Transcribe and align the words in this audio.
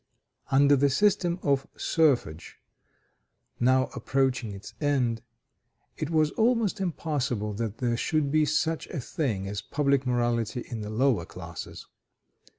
Under 0.49 0.75
the 0.75 0.89
system 0.89 1.37
of 1.43 1.67
serfage, 1.77 2.55
now 3.59 3.91
approaching 3.93 4.51
its 4.51 4.73
end, 4.81 5.21
it 5.95 6.09
was 6.09 6.31
almost 6.31 6.79
impossible 6.81 7.53
that 7.53 7.77
there 7.77 7.95
should 7.97 8.31
be 8.31 8.43
such 8.45 8.87
a 8.87 8.99
thing 8.99 9.47
as 9.47 9.61
public 9.61 10.07
morality 10.07 10.65
in 10.67 10.81
the 10.81 10.89
lower 10.89 11.27
classes. 11.27 11.85